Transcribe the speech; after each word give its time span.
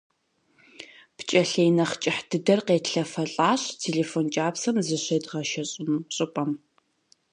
ПкӀэлъей 1.15 1.69
нэхъ 1.77 1.95
кӀыхь 2.01 2.21
дыдэр 2.29 2.59
къетлъэфэлӀащ 2.67 3.61
телефон 3.83 4.25
кӀапсэм 4.35 4.75
зыщедгъэшэщӀыну 4.87 6.05
щӀыпӀэм. 6.15 6.51